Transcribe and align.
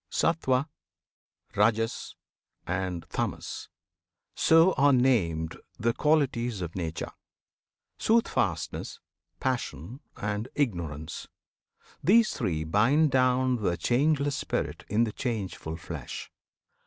Sattwan, 0.09 0.65
Rajas, 1.55 2.15
and 2.65 3.05
Tamas, 3.11 3.69
so 4.33 4.73
are 4.73 4.91
named 4.91 5.55
The 5.77 5.93
qualities 5.93 6.59
of 6.61 6.75
Nature, 6.75 7.11
"Soothfastness," 7.99 8.97
"Passion," 9.39 9.99
and 10.17 10.47
"Ignorance." 10.55 11.27
These 12.03 12.33
three 12.35 12.63
bind 12.63 13.11
down 13.11 13.57
The 13.57 13.77
changeless 13.77 14.35
Spirit 14.37 14.85
in 14.89 15.03
the 15.03 15.11
changeful 15.13 15.77
flesh. 15.77 16.31